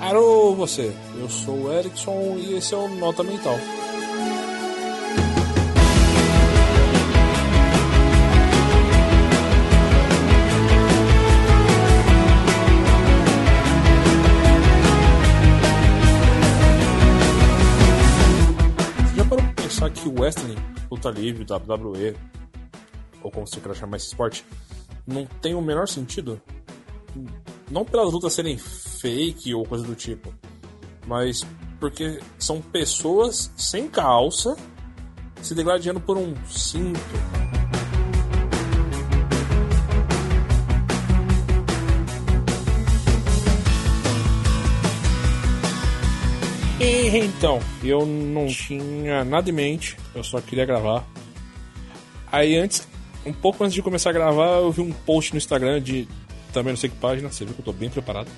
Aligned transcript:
Alô, 0.00 0.56
você. 0.56 0.92
Eu 1.16 1.28
sou 1.28 1.66
o 1.66 1.72
Erickson 1.72 2.36
e 2.36 2.54
esse 2.54 2.74
é 2.74 2.76
o 2.76 2.88
Nota 2.88 3.22
Mental. 3.22 3.54
Já 19.14 19.24
parou 19.24 19.44
pra 19.44 19.62
pensar 19.62 19.90
que 19.90 20.08
o 20.08 20.20
wrestling, 20.20 20.56
luta 20.90 21.10
livre, 21.10 21.44
WWE, 21.44 22.16
ou 23.22 23.30
como 23.30 23.46
você 23.46 23.60
quer 23.60 23.76
chamar 23.76 23.98
esse 23.98 24.08
esporte, 24.08 24.44
não 25.06 25.24
tem 25.40 25.54
o 25.54 25.62
menor 25.62 25.86
sentido? 25.86 26.42
Não 27.70 27.84
pelas 27.84 28.12
lutas 28.12 28.34
serem 28.34 28.58
fake 29.02 29.52
ou 29.52 29.66
coisa 29.66 29.84
do 29.84 29.96
tipo, 29.96 30.32
mas 31.08 31.44
porque 31.80 32.20
são 32.38 32.62
pessoas 32.62 33.50
sem 33.56 33.88
calça 33.88 34.56
se 35.42 35.56
degradando 35.56 35.98
por 35.98 36.16
um 36.16 36.32
cinto. 36.46 37.00
E 46.80 47.16
então, 47.18 47.58
eu 47.82 48.06
não 48.06 48.46
tinha 48.46 49.24
nada 49.24 49.50
em 49.50 49.52
mente, 49.52 49.96
eu 50.14 50.22
só 50.22 50.40
queria 50.40 50.64
gravar. 50.64 51.04
Aí 52.30 52.56
antes, 52.56 52.86
um 53.26 53.32
pouco 53.32 53.64
antes 53.64 53.74
de 53.74 53.82
começar 53.82 54.10
a 54.10 54.12
gravar, 54.12 54.58
eu 54.58 54.70
vi 54.70 54.80
um 54.80 54.92
post 54.92 55.32
no 55.32 55.38
Instagram 55.38 55.82
de 55.82 56.06
também 56.52 56.72
não 56.72 56.78
sei 56.78 56.90
que 56.90 56.96
página, 56.96 57.30
você 57.30 57.44
viu 57.44 57.54
que 57.54 57.60
eu 57.60 57.64
tô 57.64 57.72
bem 57.72 57.90
preparado, 57.90 58.28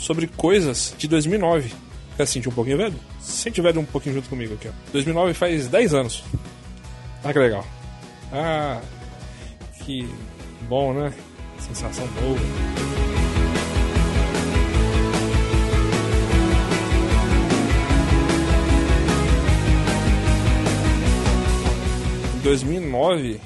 sobre 0.00 0.26
coisas 0.26 0.94
de 0.98 1.06
2009. 1.06 1.72
Quer 2.16 2.26
se 2.26 2.32
sentir 2.32 2.48
um 2.48 2.52
pouquinho 2.52 2.78
velho? 2.78 2.94
Sente 3.20 3.60
velho 3.60 3.80
um 3.80 3.84
pouquinho 3.84 4.16
junto 4.16 4.28
comigo 4.28 4.54
aqui, 4.54 4.68
ó. 4.68 4.72
2009 4.92 5.34
faz 5.34 5.68
10 5.68 5.94
anos. 5.94 6.24
Ah, 7.22 7.32
que 7.32 7.38
legal. 7.38 7.64
Ah, 8.32 8.80
que 9.84 10.08
bom, 10.68 10.92
né? 10.92 11.12
Sensação 11.58 12.06
boa. 12.08 12.38
Em 22.36 22.40
2009, 22.42 23.40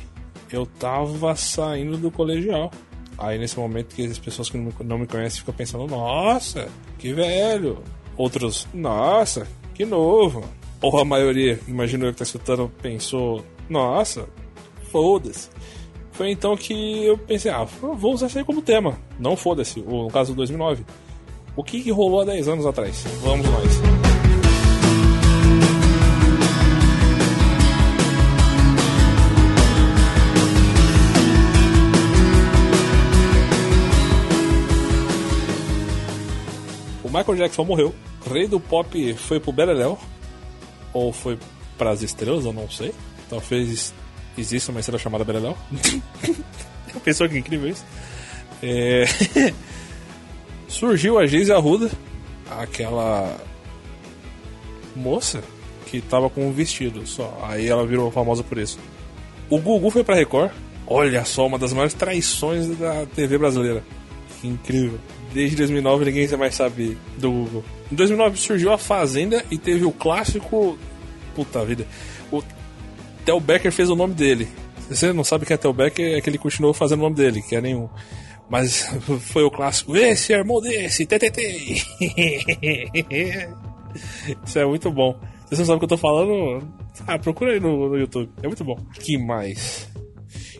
eu 0.52 0.64
tava 0.66 1.34
saindo 1.34 1.96
do 1.96 2.10
colegial. 2.10 2.70
Aí 3.18 3.38
nesse 3.38 3.58
momento 3.58 3.94
que 3.94 4.04
as 4.04 4.18
pessoas 4.18 4.50
que 4.50 4.56
não 4.56 4.98
me, 4.98 5.06
conhecem 5.06 5.40
ficam 5.40 5.54
pensando, 5.54 5.86
nossa, 5.86 6.68
que 6.98 7.12
velho. 7.12 7.78
Outros, 8.16 8.68
nossa, 8.72 9.46
que 9.74 9.84
novo. 9.84 10.44
Ou 10.80 10.98
a 10.98 11.04
maioria, 11.04 11.58
imagino 11.66 12.06
eu 12.06 12.12
que 12.12 12.18
tá 12.18 12.24
escutando, 12.24 12.70
pensou, 12.82 13.44
nossa, 13.68 14.28
foda-se. 14.90 15.48
Foi 16.12 16.30
então 16.30 16.56
que 16.56 17.04
eu 17.04 17.18
pensei, 17.18 17.50
ah, 17.50 17.64
vou 17.64 18.14
usar 18.14 18.26
isso 18.26 18.38
aí 18.38 18.44
como 18.44 18.62
tema. 18.62 18.96
Não 19.18 19.36
foda-se, 19.36 19.80
no 19.80 20.08
caso 20.08 20.32
do 20.32 20.36
2009. 20.36 20.84
O 21.56 21.64
que, 21.64 21.82
que 21.82 21.90
rolou 21.90 22.20
há 22.20 22.24
10 22.24 22.48
anos 22.48 22.66
atrás? 22.66 23.04
Vamos 23.22 23.46
nós. 23.48 23.93
Michael 37.24 37.38
Jackson 37.38 37.64
morreu. 37.64 37.94
Rei 38.30 38.46
do 38.46 38.60
pop 38.60 39.14
foi 39.14 39.40
pro 39.40 39.52
Beleléu. 39.52 39.98
Ou 40.92 41.12
foi 41.12 41.38
pras 41.78 42.02
estrelas, 42.02 42.44
eu 42.44 42.52
não 42.52 42.70
sei. 42.70 42.94
Talvez 43.28 43.94
exista 44.36 44.70
uma 44.70 44.80
estrela 44.80 44.98
chamada 44.98 45.24
Beleléu. 45.24 45.56
Pensou 47.02 47.28
que 47.28 47.38
incrível 47.38 47.68
isso. 47.68 47.84
É... 48.62 49.04
Surgiu 50.68 51.18
a 51.18 51.26
Geise 51.26 51.52
Arruda, 51.52 51.90
aquela 52.50 53.36
moça 54.94 55.42
que 55.86 56.00
tava 56.00 56.28
com 56.28 56.46
um 56.46 56.52
vestido 56.52 57.06
só. 57.06 57.38
Aí 57.42 57.68
ela 57.68 57.86
virou 57.86 58.10
famosa 58.10 58.42
por 58.42 58.58
isso. 58.58 58.78
O 59.48 59.58
Gugu 59.58 59.90
foi 59.90 60.04
pra 60.04 60.14
Record. 60.14 60.52
Olha 60.86 61.24
só, 61.24 61.46
uma 61.46 61.58
das 61.58 61.72
maiores 61.72 61.94
traições 61.94 62.76
da 62.76 63.06
TV 63.06 63.38
brasileira. 63.38 63.82
Que 64.40 64.48
incrível. 64.48 64.98
Desde 65.34 65.56
2009 65.56 66.04
ninguém 66.04 66.28
mais 66.36 66.54
sabe 66.54 66.96
do 67.18 67.28
Google. 67.28 67.64
Em 67.90 67.96
2009 67.96 68.36
surgiu 68.36 68.72
a 68.72 68.78
Fazenda 68.78 69.44
e 69.50 69.58
teve 69.58 69.84
o 69.84 69.90
clássico. 69.90 70.78
Puta 71.34 71.64
vida. 71.64 71.84
O 72.30 72.40
Tel 73.24 73.40
Becker 73.40 73.72
fez 73.72 73.90
o 73.90 73.96
nome 73.96 74.14
dele. 74.14 74.46
Se 74.82 74.94
você 74.94 75.12
não 75.12 75.24
sabe 75.24 75.44
quem 75.44 75.54
é 75.54 75.58
Tel 75.58 75.72
Becker, 75.72 76.16
é 76.16 76.20
que 76.20 76.30
ele 76.30 76.38
continuou 76.38 76.72
fazendo 76.72 77.00
o 77.00 77.02
nome 77.02 77.16
dele, 77.16 77.42
que 77.42 77.56
é 77.56 77.60
nenhum. 77.60 77.88
Mas 78.48 78.88
foi 79.32 79.42
o 79.42 79.50
clássico. 79.50 79.96
Esse 79.96 80.32
é 80.32 80.36
irmão 80.36 80.60
desse, 80.60 81.04
TTT. 81.04 81.82
Isso 84.46 84.58
é 84.58 84.64
muito 84.64 84.88
bom. 84.92 85.18
Se 85.46 85.56
você 85.56 85.62
não 85.62 85.66
sabe 85.66 85.76
o 85.76 85.78
que 85.80 85.84
eu 85.84 85.88
tô 85.88 85.96
falando, 85.96 86.62
ah, 87.08 87.18
procura 87.18 87.54
aí 87.54 87.60
no, 87.60 87.88
no 87.88 87.96
YouTube. 87.96 88.30
É 88.40 88.46
muito 88.46 88.62
bom. 88.62 88.78
Que 89.00 89.18
mais? 89.18 89.88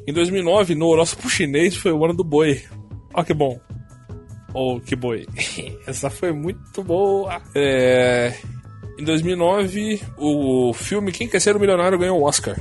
Em 0.05 0.13
2009, 0.13 0.75
no 0.75 0.89
horóscopo 0.89 1.31
chinês, 1.31 1.77
foi 1.77 1.93
o 1.93 2.05
ano 2.05 2.15
do 2.15 2.25
boi. 2.25 2.61
Ó 3.13 3.23
que 3.23 3.33
bom. 3.33 3.61
Oh, 4.55 4.81
que 4.81 4.95
boi. 4.95 5.27
Essa 5.85 6.09
foi 6.09 6.33
muito 6.33 6.83
boa. 6.85 7.43
É... 7.55 8.33
Em 8.97 9.03
2009, 9.03 10.01
o 10.17 10.73
filme 10.73 11.11
Quem 11.11 11.29
Quer 11.29 11.41
Ser 11.41 11.57
o 11.57 11.61
Milionário 11.61 11.99
ganhou 11.99 12.21
o 12.21 12.25
Oscar 12.25 12.57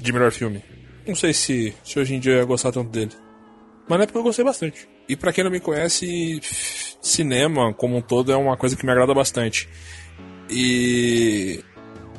de 0.00 0.12
melhor 0.12 0.32
filme. 0.32 0.62
Não 1.06 1.14
sei 1.14 1.34
se, 1.34 1.74
se 1.84 1.98
hoje 1.98 2.14
em 2.14 2.20
dia 2.20 2.32
eu 2.32 2.38
ia 2.38 2.44
gostar 2.44 2.72
tanto 2.72 2.90
dele. 2.90 3.12
Mas 3.86 3.98
na 3.98 4.04
época 4.04 4.18
eu 4.18 4.22
gostei 4.22 4.44
bastante. 4.44 4.88
E 5.06 5.16
para 5.16 5.32
quem 5.32 5.44
não 5.44 5.50
me 5.50 5.60
conhece, 5.60 6.40
cinema 7.02 7.74
como 7.74 7.96
um 7.96 8.02
todo 8.02 8.32
é 8.32 8.36
uma 8.36 8.56
coisa 8.56 8.76
que 8.76 8.86
me 8.86 8.92
agrada 8.92 9.12
bastante. 9.12 9.68
E 10.48 11.62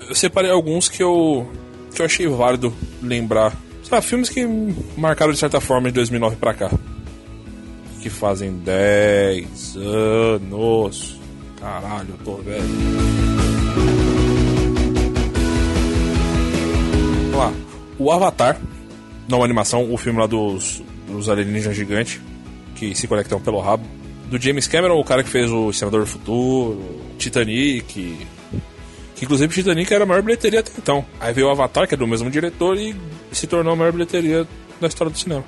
eu 0.07 0.13
separei 0.13 0.51
alguns 0.51 0.87
que 0.87 1.01
eu, 1.01 1.49
que 1.93 2.01
eu 2.01 2.05
achei 2.05 2.27
válido 2.27 2.73
lembrar. 3.01 3.55
Sabe, 3.83 4.05
filmes 4.05 4.29
que 4.29 4.45
marcaram 4.97 5.33
de 5.33 5.39
certa 5.39 5.59
forma 5.59 5.87
de 5.89 5.95
2009 5.95 6.35
pra 6.35 6.53
cá 6.53 6.69
que 7.99 8.09
fazem 8.09 8.51
10 8.57 9.77
anos. 9.77 11.19
Caralho, 11.59 12.09
eu 12.09 12.17
tô 12.25 12.35
velho. 12.37 12.63
Vamos 17.31 17.37
lá. 17.37 17.53
O 17.97 18.11
Avatar, 18.11 18.59
não 19.27 19.43
animação, 19.43 19.93
o 19.93 19.97
filme 19.97 20.19
lá 20.19 20.25
dos, 20.25 20.81
dos 21.07 21.29
alienígenas 21.29 21.75
gigantes 21.75 22.21
que 22.75 22.95
se 22.95 23.07
conectam 23.07 23.39
pelo 23.41 23.59
rabo. 23.59 23.85
Do 24.29 24.39
James 24.39 24.67
Cameron, 24.67 24.99
o 24.99 25.03
cara 25.03 25.23
que 25.23 25.29
fez 25.29 25.51
o 25.51 25.73
Senador 25.73 26.01
do 26.01 26.07
Futuro, 26.07 27.01
Titanic. 27.17 28.27
Que 29.15 29.25
inclusive 29.25 29.53
Titanic 29.53 29.93
era 29.93 30.05
a 30.05 30.07
maior 30.07 30.21
bilheteria 30.21 30.61
até 30.61 30.71
então. 30.77 31.05
Aí 31.19 31.33
veio 31.33 31.47
o 31.47 31.49
Avatar, 31.49 31.87
que 31.87 31.95
é 31.95 31.97
do 31.97 32.07
mesmo 32.07 32.31
diretor, 32.31 32.77
e 32.77 32.95
se 33.33 33.47
tornou 33.47 33.73
a 33.73 33.75
maior 33.75 33.91
bilheteria 33.91 34.47
da 34.79 34.87
história 34.87 35.11
do 35.11 35.19
cinema. 35.19 35.43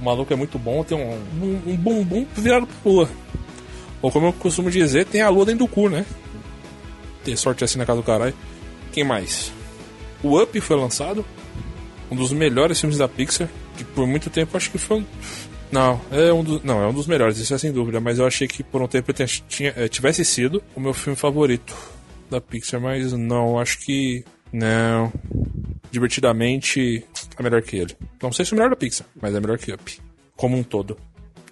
O 0.00 0.04
maluco 0.04 0.32
é 0.32 0.36
muito 0.36 0.58
bom, 0.58 0.82
tem 0.84 0.96
um, 0.96 1.14
um, 1.42 1.62
um 1.66 1.76
bumbum 1.76 2.26
virado 2.36 2.66
pra 2.66 2.90
lua. 2.90 3.08
Ou 4.02 4.10
como 4.10 4.26
eu 4.26 4.32
costumo 4.34 4.70
dizer, 4.70 5.06
tem 5.06 5.22
a 5.22 5.30
lua 5.30 5.46
dentro 5.46 5.66
do 5.66 5.68
cu, 5.68 5.88
né? 5.88 6.04
Ter 7.24 7.36
sorte 7.36 7.64
assim 7.64 7.78
na 7.78 7.86
casa 7.86 8.00
do 8.00 8.06
caralho. 8.06 8.34
Quem 8.92 9.02
mais? 9.02 9.50
O 10.22 10.40
Up 10.40 10.60
foi 10.60 10.76
lançado. 10.76 11.24
Um 12.10 12.16
dos 12.16 12.32
melhores 12.32 12.78
filmes 12.78 12.98
da 12.98 13.08
Pixar. 13.08 13.48
Que 13.76 13.84
por 13.84 14.06
muito 14.06 14.30
tempo 14.30 14.56
acho 14.56 14.70
que 14.70 14.78
foi 14.78 14.98
um. 14.98 15.04
Não, 15.72 16.00
é 16.10 16.32
um, 16.32 16.44
do... 16.44 16.60
não, 16.62 16.82
é 16.82 16.86
um 16.86 16.92
dos 16.92 17.06
melhores, 17.06 17.38
isso 17.38 17.54
é 17.54 17.58
sem 17.58 17.72
dúvida. 17.72 17.98
Mas 17.98 18.18
eu 18.18 18.26
achei 18.26 18.46
que 18.46 18.62
por 18.62 18.82
um 18.82 18.86
tempo 18.86 19.12
tinha, 19.48 19.72
eh, 19.76 19.88
tivesse 19.88 20.24
sido 20.24 20.62
o 20.76 20.80
meu 20.80 20.94
filme 20.94 21.16
favorito 21.16 21.74
da 22.30 22.40
Pixar. 22.40 22.80
Mas 22.80 23.12
não, 23.12 23.58
acho 23.58 23.78
que. 23.80 24.24
Não. 24.52 25.12
Divertidamente 25.90 27.04
é 27.40 27.42
melhor 27.42 27.62
que 27.62 27.76
ele. 27.76 27.96
Não 28.22 28.32
sei 28.32 28.44
se 28.44 28.52
é 28.52 28.54
o 28.54 28.56
melhor 28.58 28.70
da 28.70 28.76
Pixar, 28.76 29.06
mas 29.20 29.34
é 29.34 29.40
melhor 29.40 29.58
que 29.58 29.72
Up. 29.72 30.00
Como 30.36 30.56
um 30.56 30.62
todo. 30.62 30.96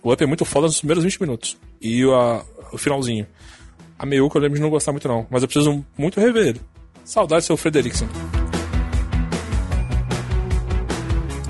O 0.02 0.12
Up 0.12 0.22
é 0.22 0.26
muito 0.26 0.44
foda 0.44 0.66
nos 0.66 0.78
primeiros 0.78 1.04
20 1.04 1.20
minutos. 1.20 1.56
E 1.80 2.04
o, 2.04 2.14
a, 2.14 2.44
o 2.72 2.78
finalzinho. 2.78 3.26
A 3.98 4.06
Meiuca 4.06 4.38
eu 4.38 4.42
lembro 4.42 4.56
de 4.56 4.62
não 4.62 4.70
gostar 4.70 4.90
muito 4.92 5.06
não, 5.06 5.26
mas 5.30 5.42
eu 5.42 5.48
preciso 5.48 5.84
muito 5.96 6.20
rever 6.20 6.48
ele. 6.48 6.60
Saudade 7.04 7.44
seu 7.44 7.56
Frederiksen. 7.56 8.08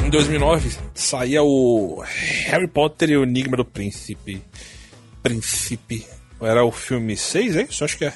Em 0.05 0.11
2009 0.11 0.77
saía 0.95 1.43
o 1.43 2.03
Harry 2.47 2.69
Potter 2.69 3.11
e 3.11 3.17
o 3.17 3.23
Enigma 3.23 3.57
do 3.57 3.65
Príncipe. 3.65 4.43
Príncipe. 5.23 6.07
Era 6.41 6.65
o 6.65 6.71
filme 6.71 7.17
6, 7.17 7.57
é 7.57 7.63
isso? 7.63 7.85
Acho 7.85 7.97
que 7.97 8.05
é. 8.05 8.13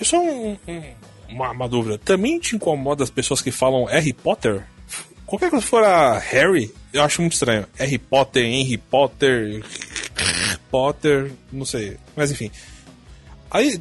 Isso 0.00 0.16
é 0.16 0.18
um, 0.18 0.56
um, 0.68 0.82
uma, 1.30 1.50
uma 1.52 1.68
dúvida. 1.68 1.98
Também 1.98 2.38
te 2.38 2.56
incomoda 2.56 3.04
as 3.04 3.10
pessoas 3.10 3.40
que 3.40 3.50
falam 3.50 3.84
Harry 3.84 4.12
Potter? 4.12 4.64
Qualquer 5.28 5.50
coisa 5.50 5.62
que 5.62 5.70
for 5.70 5.84
a 5.84 6.18
Harry, 6.18 6.72
eu 6.90 7.02
acho 7.02 7.20
muito 7.20 7.34
estranho. 7.34 7.66
Harry 7.76 7.98
Potter, 7.98 8.44
Henry 8.44 8.78
Potter. 8.78 9.62
Potter, 10.70 11.30
não 11.52 11.66
sei. 11.66 11.98
Mas 12.16 12.30
enfim. 12.30 12.50
Aí 13.50 13.78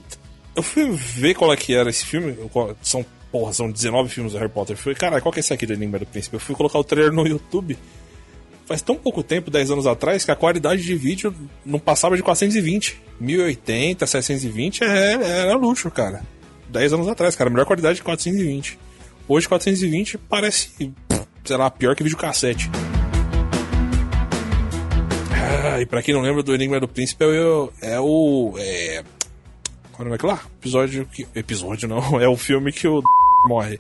eu 0.54 0.62
fui 0.62 0.92
ver 0.92 1.36
qual 1.36 1.54
é 1.54 1.56
que 1.56 1.74
era 1.74 1.90
esse 1.90 2.06
filme. 2.06 2.36
São, 2.82 3.06
porra, 3.32 3.54
são 3.54 3.72
19 3.72 4.10
filmes 4.10 4.34
do 4.34 4.40
Harry 4.40 4.52
Potter. 4.52 4.76
Eu 4.76 4.82
falei, 4.82 4.98
cara, 4.98 5.22
qual 5.22 5.32
que 5.32 5.40
é 5.40 5.42
esse 5.42 5.54
aqui 5.54 5.66
do 5.66 5.72
Enigma 5.72 5.98
do 5.98 6.06
Príncipe? 6.06 6.36
Eu 6.36 6.40
fui 6.42 6.54
colocar 6.54 6.80
o 6.80 6.84
trailer 6.84 7.14
no 7.14 7.26
YouTube. 7.26 7.78
Faz 8.66 8.82
tão 8.82 8.98
pouco 8.98 9.24
tempo, 9.24 9.50
10 9.50 9.72
anos 9.72 9.88
atrás, 9.88 10.26
que 10.26 10.32
a 10.32 10.36
qualidade 10.36 10.84
de 10.84 10.96
vídeo 10.96 11.34
não 11.66 11.80
passava 11.80 12.18
de 12.18 12.24
420. 12.24 13.02
1080, 13.22 14.06
720 14.06 14.84
é, 14.84 15.14
era 15.14 15.56
luxo, 15.56 15.90
cara. 15.90 16.24
10 16.68 16.92
anos 16.92 17.08
atrás, 17.08 17.38
cara. 17.38 17.50
A 17.50 17.54
melhor 17.54 17.66
qualidade 17.66 17.96
de 17.96 18.04
420. 18.04 18.78
Hoje 19.30 19.48
420 19.48 20.18
parece, 20.18 20.94
sei 21.48 21.56
lá, 21.56 21.72
pior 21.72 21.96
que 21.96 22.04
videocassete. 22.04 22.70
Ah, 25.32 25.80
e 25.80 25.86
pra 25.86 26.04
quem 26.04 26.14
não 26.14 26.22
lembra 26.22 26.44
do 26.44 26.54
Enigma 26.54 26.80
do 26.80 26.88
Príncipe, 26.88 27.24
é 27.24 27.28
o. 27.28 27.72
É 27.82 28.00
o. 28.00 28.54
É, 28.58 29.04
qual 29.94 30.08
é 30.10 30.14
aquilo 30.14 30.32
lá? 30.32 30.42
Episódio 30.60 31.06
que. 31.06 31.26
Episódio 31.34 31.88
não, 31.88 32.20
é 32.20 32.28
o 32.28 32.36
filme 32.36 32.72
que 32.72 32.88
o 32.88 33.02
morre. 33.48 33.80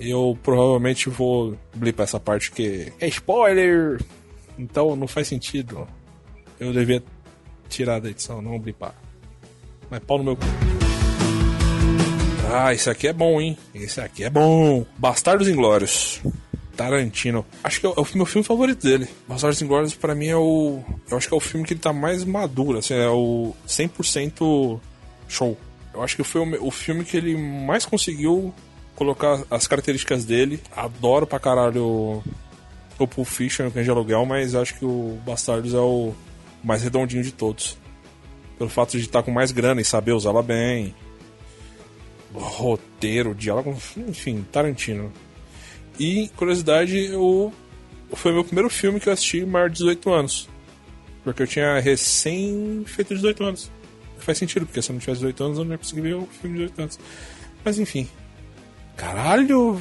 Eu 0.00 0.36
provavelmente 0.42 1.08
vou 1.08 1.56
blipar 1.74 2.04
essa 2.04 2.18
parte 2.18 2.50
que 2.50 2.92
é 2.98 3.06
spoiler! 3.08 4.00
Então 4.58 4.96
não 4.96 5.06
faz 5.06 5.28
sentido. 5.28 5.86
Eu 6.58 6.72
devia 6.72 7.02
tirar 7.68 8.00
da 8.00 8.10
edição, 8.10 8.40
não 8.40 8.58
blipar. 8.58 8.94
Mas 9.90 10.00
pau 10.00 10.18
no 10.18 10.24
meu. 10.24 10.38
Ah, 12.52 12.72
esse 12.72 12.88
aqui 12.88 13.08
é 13.08 13.12
bom, 13.12 13.40
hein? 13.40 13.56
Esse 13.74 14.00
aqui 14.00 14.24
é 14.24 14.30
bom. 14.30 14.84
Bastardos 14.98 15.48
Inglórios. 15.48 16.20
Tarantino. 16.76 17.44
Acho 17.62 17.80
que 17.80 17.86
é 17.86 17.88
o, 17.88 17.92
é 17.96 18.00
o 18.00 18.06
meu 18.14 18.26
filme 18.26 18.44
favorito 18.44 18.82
dele. 18.82 19.08
Bastardos 19.28 19.60
Inglórios 19.62 19.94
para 19.94 20.14
mim 20.14 20.28
é 20.28 20.36
o, 20.36 20.82
eu 21.10 21.16
acho 21.16 21.28
que 21.28 21.34
é 21.34 21.36
o 21.36 21.40
filme 21.40 21.66
que 21.66 21.74
ele 21.74 21.80
tá 21.80 21.92
mais 21.92 22.24
maduro, 22.24 22.78
assim, 22.78 22.94
é 22.94 23.08
o 23.08 23.54
100% 23.66 24.80
show. 25.28 25.56
Eu 25.92 26.02
acho 26.02 26.16
que 26.16 26.24
foi 26.24 26.40
o, 26.40 26.66
o 26.66 26.70
filme 26.70 27.04
que 27.04 27.16
ele 27.16 27.36
mais 27.36 27.84
conseguiu 27.84 28.52
colocar 28.94 29.42
as 29.50 29.66
características 29.66 30.24
dele. 30.24 30.60
Adoro 30.76 31.26
pra 31.26 31.38
caralho 31.38 32.22
o 32.98 33.06
Pulp 33.06 33.26
Fiction 33.26 33.66
o 33.66 33.70
Cães 33.70 33.88
Aluguel, 33.88 34.24
mas 34.24 34.54
acho 34.54 34.74
que 34.78 34.84
o 34.84 35.18
Bastardos 35.24 35.74
é 35.74 35.78
o 35.78 36.12
mais 36.62 36.82
redondinho 36.82 37.22
de 37.22 37.32
todos. 37.32 37.76
Pelo 38.58 38.70
fato 38.70 38.92
de 38.92 39.00
estar 39.04 39.22
com 39.22 39.30
mais 39.30 39.50
grana 39.50 39.80
e 39.80 39.84
saber 39.84 40.12
usá-la 40.12 40.42
bem. 40.42 40.94
Roteiro, 42.32 43.34
diálogo, 43.34 43.76
enfim, 43.96 44.44
Tarantino. 44.50 45.12
E, 45.98 46.28
curiosidade, 46.36 47.06
eu, 47.06 47.52
foi 48.12 48.32
o 48.32 48.34
meu 48.34 48.44
primeiro 48.44 48.68
filme 48.68 48.98
que 48.98 49.08
eu 49.08 49.12
assisti 49.12 49.44
maior 49.44 49.68
de 49.70 49.78
18 49.78 50.12
anos. 50.12 50.48
Porque 51.22 51.42
eu 51.42 51.46
tinha 51.46 51.78
recém 51.80 52.84
feito 52.86 53.14
18 53.14 53.44
anos. 53.44 53.70
Faz 54.18 54.38
sentido, 54.38 54.66
porque 54.66 54.82
se 54.82 54.90
eu 54.90 54.94
não 54.94 55.00
tivesse 55.00 55.20
18 55.20 55.44
anos 55.44 55.58
eu 55.58 55.64
não 55.64 55.72
ia 55.72 55.78
conseguir 55.78 56.00
ver 56.00 56.14
o 56.14 56.26
filme 56.26 56.58
de 56.58 56.64
18 56.64 56.82
anos. 56.82 56.98
Mas 57.64 57.78
enfim. 57.78 58.08
Caralho! 58.96 59.80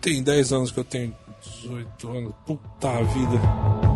Tem 0.00 0.22
10 0.22 0.52
anos 0.52 0.70
que 0.70 0.78
eu 0.78 0.84
tenho 0.84 1.14
18 1.62 2.08
anos. 2.08 2.34
Puta 2.46 3.02
vida. 3.04 3.88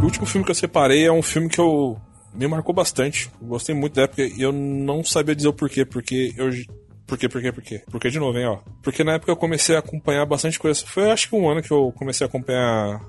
O 0.00 0.04
último 0.04 0.26
filme 0.26 0.44
que 0.44 0.50
eu 0.50 0.54
separei 0.54 1.04
é 1.04 1.12
um 1.12 1.22
filme 1.22 1.48
que 1.48 1.60
eu 1.60 2.00
me 2.40 2.48
marcou 2.48 2.74
bastante. 2.74 3.30
Gostei 3.40 3.74
muito 3.74 3.94
da 3.94 4.02
época 4.02 4.22
e 4.22 4.40
eu 4.40 4.50
não 4.50 5.04
sabia 5.04 5.34
dizer 5.34 5.48
o 5.48 5.52
porquê, 5.52 5.84
porque 5.84 6.32
eu 6.36 6.50
por 7.06 7.18
quê, 7.18 7.28
por 7.28 7.42
quê, 7.42 7.52
por 7.52 7.62
quê? 7.62 7.82
Porque 7.90 8.08
de 8.08 8.18
novo, 8.18 8.38
hein, 8.38 8.46
ó. 8.46 8.58
Porque 8.82 9.04
na 9.04 9.14
época 9.14 9.32
eu 9.32 9.36
comecei 9.36 9.74
a 9.76 9.80
acompanhar 9.80 10.24
bastante 10.24 10.58
coisa. 10.58 10.86
Foi 10.86 11.10
acho 11.10 11.28
que 11.28 11.36
um 11.36 11.50
ano 11.50 11.60
que 11.60 11.70
eu 11.70 11.92
comecei 11.92 12.24
a 12.24 12.28
acompanhar 12.28 13.04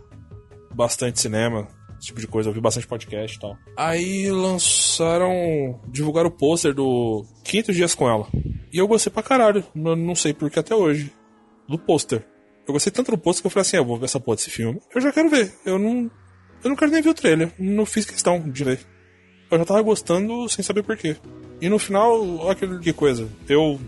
bastante 0.74 1.22
cinema, 1.22 1.68
esse 1.98 2.08
tipo 2.08 2.20
de 2.20 2.28
coisa, 2.28 2.50
eu 2.50 2.54
vi 2.54 2.60
bastante 2.60 2.88
podcast 2.88 3.38
e 3.38 3.40
tal. 3.40 3.56
Aí 3.78 4.30
lançaram. 4.32 5.80
divulgaram 5.88 6.30
o 6.30 6.32
pôster 6.32 6.74
do 6.74 7.24
500 7.44 7.76
Dias 7.76 7.96
com 7.96 8.10
Ela. 8.10 8.28
E 8.74 8.80
eu 8.80 8.88
gostei 8.88 9.14
pra 9.14 9.22
caralho, 9.22 9.64
eu 9.76 9.96
não 9.96 10.16
sei 10.16 10.34
porque 10.34 10.60
até 10.60 10.76
hoje. 10.76 11.14
Do 11.70 11.78
pôster. 11.78 12.26
Eu 12.68 12.74
gostei 12.74 12.92
tanto 12.92 13.12
do 13.12 13.18
pôster 13.18 13.44
que 13.44 13.48
eu 13.48 13.52
falei 13.52 13.62
assim: 13.62 13.78
ah, 13.78 13.80
eu 13.80 13.86
vou 13.86 13.98
ver 13.98 14.06
essa 14.06 14.20
porra 14.20 14.36
desse 14.36 14.50
filme. 14.50 14.82
Eu 14.94 15.00
já 15.00 15.12
quero 15.12 15.30
ver. 15.30 15.54
Eu 15.64 15.78
não. 15.78 16.10
Eu 16.64 16.70
não 16.70 16.76
quero 16.76 16.92
nem 16.92 17.02
ver 17.02 17.10
o 17.10 17.14
trailer. 17.14 17.54
Não 17.58 17.86
fiz 17.86 18.04
questão 18.04 18.50
de 18.50 18.64
ver. 18.64 18.80
Eu 19.52 19.60
já 19.60 19.66
tava 19.66 19.82
gostando 19.82 20.48
sem 20.48 20.64
saber 20.64 20.82
porquê. 20.82 21.18
E 21.60 21.70
no 21.70 21.78
final, 21.78 22.26
olha 22.40 22.56
que 22.56 22.94
coisa. 22.94 23.28
Eu 23.48 23.80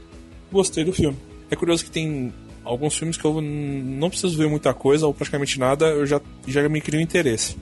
gostei 0.51 0.83
do 0.83 0.91
filme. 0.93 1.17
É 1.49 1.55
curioso 1.55 1.85
que 1.85 1.89
tem 1.89 2.33
alguns 2.63 2.95
filmes 2.95 3.17
que 3.17 3.25
eu 3.25 3.41
não 3.41 4.09
preciso 4.09 4.37
ver 4.37 4.49
muita 4.49 4.73
coisa 4.73 5.07
ou 5.07 5.13
praticamente 5.13 5.59
nada, 5.59 5.87
eu 5.87 6.05
já, 6.05 6.21
já 6.47 6.67
me 6.69 6.81
crio 6.81 7.01
interesse. 7.01 7.57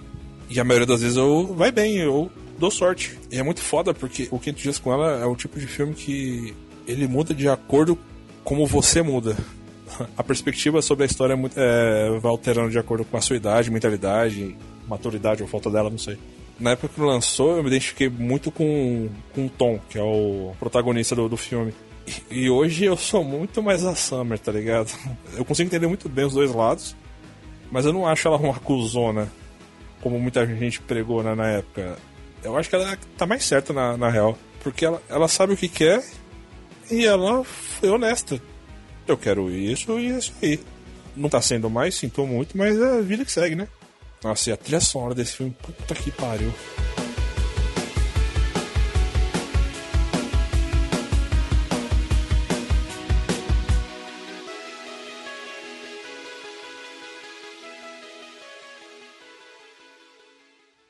E 0.49 0.59
a 0.59 0.63
maioria 0.63 0.87
das 0.87 1.01
vezes 1.01 1.17
eu 1.17 1.53
vai 1.55 1.71
bem, 1.71 1.97
eu 1.97 2.29
dou 2.57 2.69
sorte. 2.69 3.17
E 3.31 3.37
é 3.37 3.43
muito 3.43 3.61
foda 3.61 3.93
porque 3.93 4.27
o 4.31 4.39
500 4.39 4.61
Dias 4.61 4.79
com 4.79 4.91
Ela 4.91 5.19
é 5.19 5.25
o 5.25 5.35
tipo 5.35 5.59
de 5.59 5.67
filme 5.67 5.93
que 5.93 6.53
ele 6.87 7.07
muda 7.07 7.33
de 7.33 7.47
acordo 7.47 7.97
como 8.43 8.65
você 8.65 9.01
muda. 9.01 9.37
A 10.17 10.23
perspectiva 10.23 10.81
sobre 10.81 11.03
a 11.03 11.05
história 11.05 11.33
é, 11.33 12.15
é, 12.15 12.19
vai 12.19 12.31
alterando 12.31 12.69
de 12.69 12.79
acordo 12.79 13.03
com 13.03 13.17
a 13.17 13.21
sua 13.21 13.35
idade, 13.35 13.69
mentalidade, 13.69 14.55
maturidade 14.87 15.41
ou 15.41 15.49
falta 15.49 15.69
dela, 15.69 15.89
não 15.89 15.97
sei. 15.97 16.17
Na 16.59 16.71
época 16.71 16.93
que 16.93 17.01
lançou, 17.01 17.57
eu 17.57 17.63
me 17.63 17.69
identifiquei 17.69 18.09
muito 18.09 18.51
com, 18.51 19.09
com 19.33 19.45
o 19.45 19.49
Tom, 19.49 19.79
que 19.89 19.97
é 19.97 20.03
o 20.03 20.53
protagonista 20.59 21.15
do, 21.15 21.27
do 21.27 21.37
filme. 21.37 21.73
E 22.29 22.49
hoje 22.49 22.85
eu 22.85 22.97
sou 22.97 23.23
muito 23.23 23.61
mais 23.63 23.85
a 23.85 23.95
Summer, 23.95 24.37
tá 24.37 24.51
ligado? 24.51 24.91
Eu 25.37 25.45
consigo 25.45 25.67
entender 25.67 25.87
muito 25.87 26.09
bem 26.09 26.25
os 26.25 26.33
dois 26.33 26.53
lados, 26.53 26.95
mas 27.71 27.85
eu 27.85 27.93
não 27.93 28.07
acho 28.07 28.27
ela 28.27 28.37
uma 28.37 28.55
cuzona, 28.59 29.31
como 30.01 30.19
muita 30.19 30.45
gente 30.45 30.81
pregou 30.81 31.23
né, 31.23 31.33
na 31.35 31.47
época. 31.47 31.97
Eu 32.43 32.57
acho 32.57 32.69
que 32.69 32.75
ela 32.75 32.97
tá 33.17 33.25
mais 33.25 33.45
certa 33.45 33.71
na, 33.71 33.95
na 33.95 34.09
real, 34.09 34.37
porque 34.61 34.83
ela, 34.83 35.01
ela 35.07 35.27
sabe 35.27 35.53
o 35.53 35.57
que 35.57 35.69
quer 35.69 36.03
e 36.89 37.05
ela 37.05 37.43
foi 37.43 37.89
honesta. 37.89 38.41
Eu 39.07 39.17
quero 39.17 39.49
isso 39.49 39.99
e 39.99 40.11
é 40.11 40.17
isso 40.17 40.33
aí. 40.41 40.59
Não 41.15 41.29
tá 41.29 41.41
sendo 41.41 41.69
mais, 41.69 41.95
sinto 41.95 42.25
muito, 42.25 42.57
mas 42.57 42.79
é 42.79 42.97
a 42.97 43.01
vida 43.01 43.23
que 43.23 43.31
segue, 43.31 43.55
né? 43.55 43.67
Nossa, 44.23 44.49
e 44.49 44.53
a 44.53 44.57
trilha 44.57 44.79
sonora 44.79 45.15
desse 45.15 45.37
filme, 45.37 45.55
puta 45.61 45.95
que 45.95 46.11
pariu. 46.11 46.53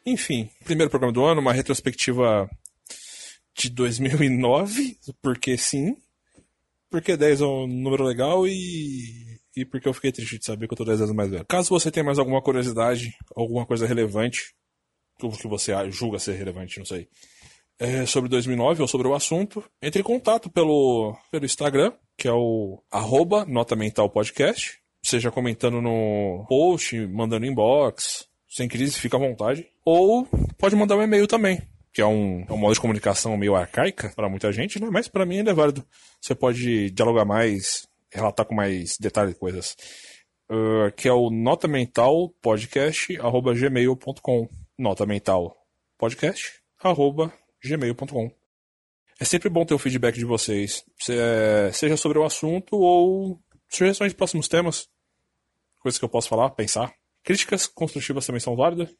Enfim, 0.06 0.50
primeiro 0.66 0.90
programa 0.90 1.14
do 1.14 1.24
ano, 1.24 1.40
uma 1.40 1.54
retrospectiva 1.54 2.50
de 3.56 3.70
2009, 3.70 4.98
porque 5.22 5.58
sim, 5.58 5.96
porque 6.90 7.16
10 7.16 7.40
é 7.42 7.46
um 7.46 7.66
número 7.66 8.04
legal 8.04 8.46
e, 8.46 9.40
e 9.56 9.66
porque 9.66 9.88
eu 9.88 9.94
fiquei 9.94 10.12
triste 10.12 10.40
de 10.40 10.46
saber 10.46 10.68
que 10.68 10.74
eu 10.74 10.78
tô 10.78 10.86
10 10.86 11.02
anos 11.02 11.16
mais 11.16 11.30
velho. 11.30 11.46
Caso 11.46 11.70
você 11.70 11.92
tenha 11.92 12.04
mais 12.04 12.20
alguma 12.20 12.42
curiosidade, 12.42 13.14
alguma 13.36 13.66
coisa 13.66 13.86
relevante, 13.86 14.54
que 15.20 15.48
você 15.48 15.74
julga 15.92 16.20
ser 16.20 16.34
relevante, 16.34 16.80
não 16.80 16.86
sei, 16.86 17.08
é, 17.80 18.06
sobre 18.06 18.30
2009 18.30 18.82
ou 18.82 18.88
sobre 18.88 19.08
o 19.08 19.16
assunto, 19.16 19.64
entre 19.82 20.02
em 20.02 20.04
contato 20.04 20.50
pelo, 20.50 21.18
pelo 21.32 21.46
Instagram, 21.46 21.92
que 22.18 22.28
é 22.28 22.32
o 22.32 22.82
arroba 22.92 23.46
Nota 23.46 23.76
seja 25.04 25.32
comentando 25.32 25.82
no 25.82 26.46
post, 26.48 26.96
mandando 27.08 27.46
inbox, 27.46 28.28
sem 28.48 28.68
crise, 28.68 29.00
fica 29.00 29.18
à 29.18 29.20
vontade. 29.20 29.66
Ou 29.84 30.28
pode 30.58 30.76
mandar 30.76 30.96
um 30.96 31.02
e-mail 31.02 31.26
também, 31.26 31.62
que 31.92 32.02
é 32.02 32.06
um, 32.06 32.46
é 32.48 32.54
um 32.54 32.58
modo 32.58 32.74
de 32.74 32.80
comunicação 32.80 33.36
meio 33.36 33.56
arcaica 33.56 34.12
para 34.16 34.30
muita 34.30 34.52
gente, 34.52 34.80
né? 34.80 34.90
Mas 34.92 35.08
para 35.08 35.26
mim 35.26 35.38
ele 35.38 35.50
é 35.50 35.54
válido. 35.54 35.84
Você 36.22 36.36
pode 36.36 36.92
dialogar 36.92 37.26
mais, 37.26 37.88
relatar 38.12 38.46
com 38.46 38.56
mais 38.56 38.98
detalhes 39.00 39.38
coisas. 39.38 39.76
Uh, 40.50 40.92
que 40.98 41.08
é 41.08 41.14
o 41.14 41.30
nota 41.30 41.68
mental 41.68 42.30
podcast 42.42 43.18
arroba 43.22 43.54
gmail.com 43.54 44.50
nota 44.78 45.06
mental 45.06 45.56
podcast 45.98 46.60
arroba 46.78 47.34
gmail.com 47.64 48.30
é 49.18 49.24
sempre 49.24 49.48
bom 49.48 49.64
ter 49.64 49.74
o 49.74 49.80
feedback 49.80 50.16
de 50.16 50.26
vocês 50.26 50.84
seja 51.72 51.96
sobre 51.96 52.20
o 52.20 52.26
assunto 52.26 52.76
ou 52.76 53.40
sugestões 53.70 54.12
de 54.12 54.18
próximos 54.18 54.50
temas 54.50 54.90
coisas 55.80 55.98
que 55.98 56.04
eu 56.04 56.10
posso 56.10 56.28
falar, 56.28 56.50
pensar 56.50 56.94
críticas 57.24 57.66
construtivas 57.66 58.26
também 58.26 58.42
são 58.42 58.54
válidas 58.54 58.94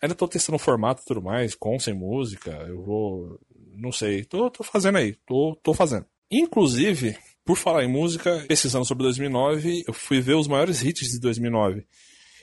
Ainda 0.00 0.14
tô 0.14 0.28
testando 0.28 0.56
o 0.56 0.60
formato 0.60 1.02
e 1.02 1.04
tudo 1.04 1.22
mais, 1.22 1.54
com, 1.54 1.78
sem 1.78 1.94
música. 1.94 2.50
Eu 2.50 2.82
vou. 2.82 3.40
Não 3.74 3.90
sei. 3.90 4.24
Tô, 4.24 4.50
tô 4.50 4.62
fazendo 4.62 4.98
aí. 4.98 5.14
Tô, 5.26 5.58
tô 5.62 5.74
fazendo. 5.74 6.06
Inclusive, 6.30 7.16
por 7.48 7.56
falar 7.56 7.82
em 7.82 7.88
música, 7.88 8.44
pesquisando 8.46 8.84
sobre 8.84 9.04
2009, 9.04 9.84
eu 9.88 9.94
fui 9.94 10.20
ver 10.20 10.34
os 10.34 10.46
maiores 10.46 10.82
hits 10.82 11.12
de 11.12 11.18
2009. 11.18 11.82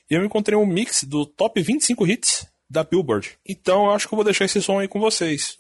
E 0.10 0.16
eu 0.16 0.26
encontrei 0.26 0.58
um 0.58 0.66
mix 0.66 1.04
do 1.04 1.28
top 1.28 1.62
25 1.62 2.08
hits 2.08 2.48
da 2.68 2.84
Billboard. 2.84 3.38
Então 3.48 3.86
eu 3.86 3.92
acho 3.92 4.08
que 4.08 4.16
eu 4.16 4.18
vou 4.18 4.24
deixar 4.24 4.46
esse 4.46 4.60
som 4.64 4.80
aí 4.80 4.88
com 4.88 5.00
vocês. 5.00 5.58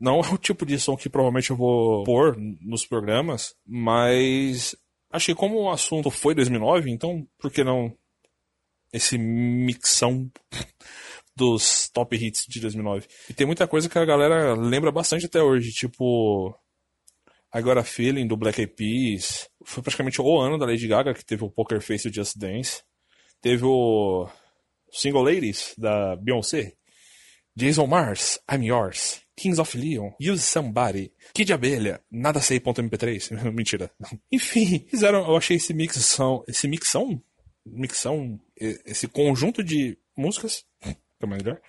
Não 0.00 0.18
é 0.18 0.34
o 0.34 0.36
tipo 0.36 0.66
de 0.66 0.80
som 0.80 0.96
que 0.96 1.08
provavelmente 1.08 1.50
eu 1.50 1.56
vou 1.56 2.02
pôr 2.02 2.36
nos 2.60 2.84
programas, 2.84 3.54
mas 3.64 4.74
achei 5.12 5.32
como 5.32 5.60
o 5.60 5.70
assunto 5.70 6.10
foi 6.10 6.34
2009, 6.34 6.90
então 6.90 7.24
por 7.38 7.52
que 7.52 7.62
não 7.62 7.96
esse 8.92 9.16
mixão 9.16 10.28
dos 11.36 11.88
top 11.90 12.16
hits 12.16 12.46
de 12.48 12.58
2009? 12.58 13.06
E 13.30 13.32
tem 13.32 13.46
muita 13.46 13.68
coisa 13.68 13.88
que 13.88 13.96
a 13.96 14.04
galera 14.04 14.54
lembra 14.54 14.90
bastante 14.90 15.26
até 15.26 15.40
hoje, 15.40 15.70
tipo 15.70 16.52
Agora 17.50 17.82
Feeling, 17.82 18.26
do 18.26 18.36
Black 18.36 18.60
Eyed 18.60 18.74
Peas. 18.74 19.48
Foi 19.64 19.82
praticamente 19.82 20.20
o 20.20 20.38
ano 20.38 20.58
da 20.58 20.66
Lady 20.66 20.86
Gaga, 20.86 21.14
que 21.14 21.24
teve 21.24 21.44
o 21.44 21.50
Poker 21.50 21.80
Face 21.80 22.06
e 22.06 22.10
o 22.10 22.14
Just 22.14 22.36
Dance. 22.36 22.82
Teve 23.40 23.64
o 23.64 24.28
Single 24.90 25.22
Ladies, 25.22 25.74
da 25.78 26.16
Beyoncé. 26.16 26.74
Jason 27.56 27.86
Mars, 27.86 28.38
I'm 28.50 28.64
Yours. 28.64 29.22
Kings 29.36 29.60
of 29.60 29.78
Leon, 29.78 30.10
Use 30.20 30.42
Somebody, 30.42 31.12
Kid 31.32 31.52
Abelha, 31.52 32.00
Nada 32.10 32.40
Sei.mp3. 32.40 33.50
Mentira. 33.54 33.90
Enfim, 34.32 34.84
fizeram. 34.88 35.20
Eu 35.20 35.36
achei 35.36 35.56
esse 35.56 35.72
mixão. 35.72 36.44
Esse 36.48 36.66
mixão? 36.66 37.22
Mixão? 37.64 38.40
Esse 38.56 39.06
conjunto 39.06 39.62
de 39.62 39.96
músicas. 40.16 40.64
Que 40.80 40.96
é 41.24 41.26
melhor 41.26 41.60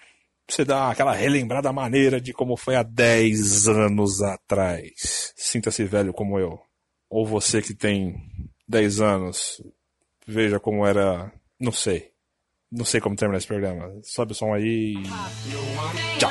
você 0.54 0.66
dar 0.66 0.92
aquela 0.92 1.14
relembrada 1.14 1.72
maneira 1.72 2.20
de 2.20 2.34
como 2.34 2.58
foi 2.58 2.76
há 2.76 2.84
10 2.84 3.68
anos 3.68 4.22
atrás. 4.22 5.34
Sinta-se 5.36 5.84
velho 5.84 6.14
como 6.14 6.40
eu. 6.40 6.60
Ou 7.10 7.26
você 7.26 7.62
que 7.62 7.74
tem 7.74 8.16
10 8.68 9.02
anos, 9.02 9.62
veja 10.28 10.60
como 10.60 10.86
era. 10.86 11.32
Não 11.60 11.72
sei. 11.72 12.12
Não 12.72 12.86
sei 12.86 13.02
como 13.02 13.16
terminar 13.16 13.40
esse 13.40 13.48
programa. 13.48 13.92
Sobe 14.04 14.32
o 14.32 14.36
som 14.36 14.54
aí. 14.54 14.94
Tchau. 16.20 16.30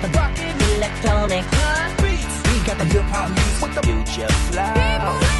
got 0.00 0.12
the 0.12 0.18
rocket 0.18 0.76
electronic 0.76 1.44
heartbeats. 1.44 2.42
We 2.52 2.66
got 2.66 2.78
the 2.78 2.84
hip 2.84 3.02
hop 3.04 3.30
music 3.30 3.62
with 3.62 3.74
the 3.74 3.82
future 3.82 4.28
flow. 4.28 5.37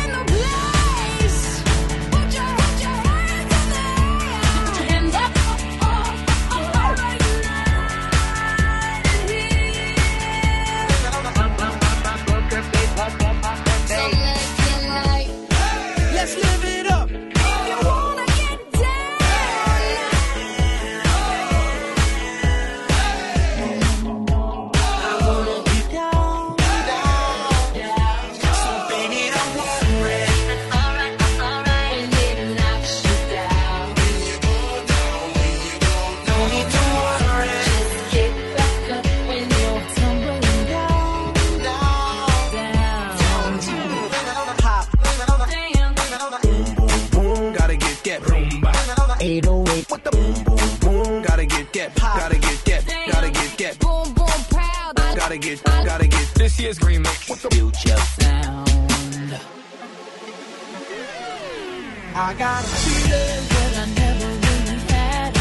I 62.21 62.35
got 62.35 62.65
a 62.65 62.67
feeling 62.67 63.45
that 63.53 63.73
I 63.79 63.87
never 63.95 64.27
really 64.27 64.79
had 64.91 65.35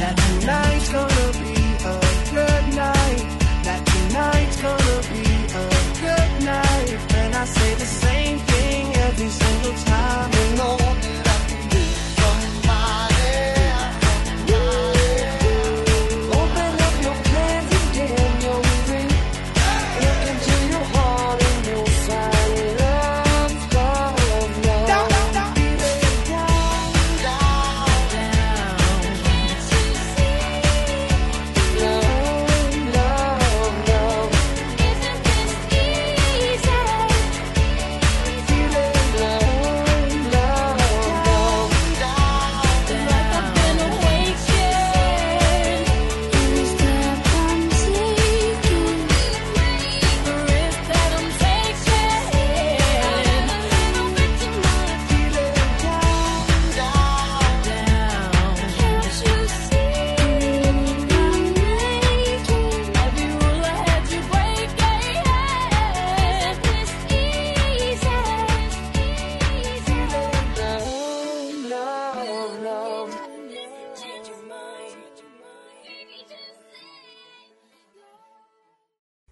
That 0.00 0.16
tonight's 0.16 0.88
gonna 0.90 1.32
be 1.36 1.52
a 1.84 1.96
good 2.32 2.64
night. 2.74 3.24
That 3.64 3.82
tonight's 3.84 4.56
gonna 4.62 5.02
be 5.12 5.24
a 5.52 5.66
good 6.00 6.32
night. 6.46 7.14
And 7.14 7.34
I 7.34 7.44
say 7.44 7.74
the 7.74 7.84
same 7.84 8.38
thing 8.38 8.96
every 8.96 9.28
single 9.28 9.72
time. 9.72 9.87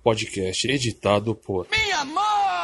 Podcast 0.06 0.64
editado 0.66 1.34
por 1.34 1.66
Mi 1.68 1.90
amor! 1.90 2.55